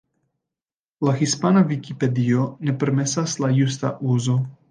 La 1.07 1.13
Hispana 1.19 1.61
Vikipedio 1.73 2.47
ne 2.69 2.75
permesas 2.85 3.39
la 3.45 3.53
justa 3.59 3.95
uzo. 4.17 4.39